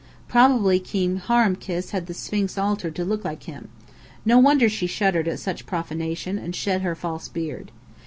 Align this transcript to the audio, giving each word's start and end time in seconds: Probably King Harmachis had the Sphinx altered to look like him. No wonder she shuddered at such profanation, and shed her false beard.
Probably 0.27 0.79
King 0.79 1.17
Harmachis 1.19 1.91
had 1.91 2.07
the 2.07 2.15
Sphinx 2.15 2.57
altered 2.57 2.95
to 2.95 3.05
look 3.05 3.23
like 3.23 3.43
him. 3.43 3.67
No 4.25 4.39
wonder 4.39 4.67
she 4.67 4.87
shuddered 4.87 5.27
at 5.27 5.37
such 5.37 5.67
profanation, 5.67 6.39
and 6.39 6.55
shed 6.55 6.81
her 6.81 6.95
false 6.95 7.27
beard. 7.27 7.69